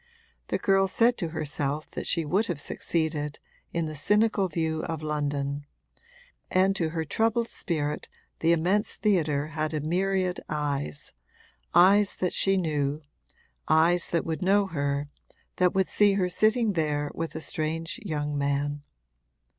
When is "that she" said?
1.91-2.25, 12.15-12.57